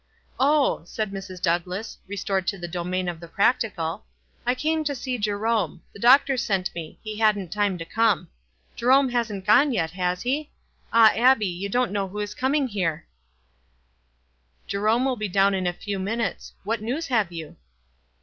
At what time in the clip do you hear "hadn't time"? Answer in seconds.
7.19-7.77